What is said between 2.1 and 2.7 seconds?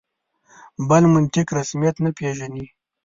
پېژني.